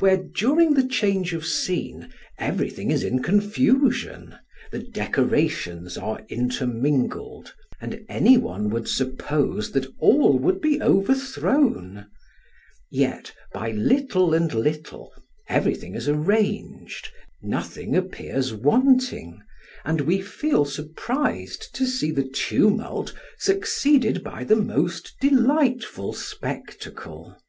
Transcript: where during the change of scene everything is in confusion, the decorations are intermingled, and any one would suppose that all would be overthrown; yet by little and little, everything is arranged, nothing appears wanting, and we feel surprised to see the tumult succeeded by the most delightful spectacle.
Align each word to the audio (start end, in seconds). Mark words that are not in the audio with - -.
where 0.00 0.18
during 0.22 0.74
the 0.74 0.86
change 0.86 1.32
of 1.32 1.46
scene 1.46 2.12
everything 2.36 2.90
is 2.90 3.02
in 3.02 3.22
confusion, 3.22 4.38
the 4.70 4.80
decorations 4.80 5.96
are 5.96 6.20
intermingled, 6.28 7.54
and 7.80 8.04
any 8.06 8.36
one 8.36 8.68
would 8.68 8.86
suppose 8.86 9.72
that 9.72 9.90
all 9.98 10.38
would 10.38 10.60
be 10.60 10.78
overthrown; 10.82 12.04
yet 12.90 13.32
by 13.54 13.70
little 13.70 14.34
and 14.34 14.52
little, 14.52 15.10
everything 15.48 15.94
is 15.94 16.06
arranged, 16.06 17.10
nothing 17.40 17.96
appears 17.96 18.52
wanting, 18.52 19.40
and 19.86 20.02
we 20.02 20.20
feel 20.20 20.66
surprised 20.66 21.74
to 21.74 21.86
see 21.86 22.10
the 22.10 22.28
tumult 22.34 23.14
succeeded 23.38 24.22
by 24.22 24.44
the 24.44 24.54
most 24.56 25.14
delightful 25.18 26.12
spectacle. 26.12 27.40